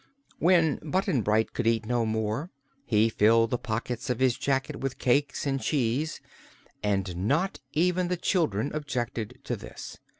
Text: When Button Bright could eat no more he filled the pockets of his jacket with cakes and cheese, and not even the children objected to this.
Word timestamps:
When 0.39 0.77
Button 0.77 1.21
Bright 1.21 1.53
could 1.53 1.67
eat 1.67 1.85
no 1.85 2.07
more 2.07 2.49
he 2.85 3.07
filled 3.07 3.51
the 3.51 3.59
pockets 3.59 4.09
of 4.09 4.17
his 4.17 4.35
jacket 4.35 4.77
with 4.77 4.97
cakes 4.97 5.45
and 5.45 5.61
cheese, 5.61 6.21
and 6.81 7.27
not 7.27 7.59
even 7.73 8.07
the 8.07 8.17
children 8.17 8.71
objected 8.73 9.39
to 9.43 9.55
this. 9.55 9.99